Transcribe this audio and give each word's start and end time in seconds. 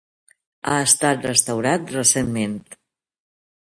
Ha 0.69 0.77
estat 0.85 1.21
restaurat 1.29 1.93
recentment. 1.99 2.57